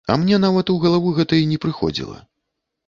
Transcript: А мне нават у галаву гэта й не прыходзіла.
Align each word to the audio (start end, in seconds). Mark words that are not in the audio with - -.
А 0.13 0.13
мне 0.21 0.39
нават 0.45 0.71
у 0.75 0.77
галаву 0.85 1.13
гэта 1.19 1.31
й 1.41 1.49
не 1.53 1.57
прыходзіла. 1.67 2.17